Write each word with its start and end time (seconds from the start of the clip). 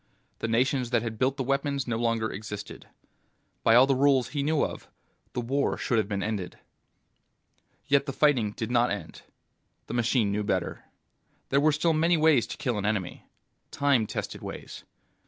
The 0.39 0.47
nations 0.47 0.89
that 0.89 1.03
had 1.03 1.19
built 1.19 1.37
the 1.37 1.43
weapons 1.43 1.87
no 1.87 1.97
longer 1.99 2.31
existed. 2.33 2.87
By 3.61 3.75
all 3.75 3.85
the 3.85 3.93
rules 3.93 4.29
he 4.29 4.41
knew 4.41 4.65
of, 4.65 4.87
the 5.33 5.41
war 5.41 5.77
should 5.77 5.99
have 5.99 6.07
been 6.07 6.23
ended. 6.23 6.57
Yet 7.85 8.07
the 8.07 8.11
fighting 8.11 8.53
did 8.53 8.71
not 8.71 8.89
end. 8.89 9.21
The 9.85 9.93
machine 9.93 10.31
knew 10.31 10.41
better. 10.43 10.85
There 11.49 11.61
were 11.61 11.71
still 11.71 11.93
many 11.93 12.17
ways 12.17 12.47
to 12.47 12.57
kill 12.57 12.79
an 12.79 12.85
enemy. 12.87 13.27
Time 13.69 14.07
tested 14.07 14.41
ways. 14.41 14.83